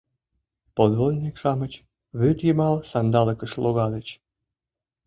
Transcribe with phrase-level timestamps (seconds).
[0.75, 1.73] Подводник-шамыч
[2.19, 4.07] вӱдйымал сандалыкыш логальыч.